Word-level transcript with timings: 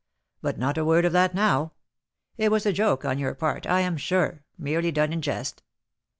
But 0.41 0.57
not 0.57 0.79
a 0.79 0.83
word 0.83 1.05
of 1.05 1.13
that 1.13 1.35
now; 1.35 1.73
it 2.35 2.49
was 2.49 2.65
a 2.65 2.73
joke 2.73 3.05
on 3.05 3.19
your 3.19 3.35
part, 3.35 3.67
I 3.67 3.81
am 3.81 3.97
sure, 3.97 4.43
merely 4.57 4.91
done 4.91 5.13
in 5.13 5.21
jest. 5.21 5.61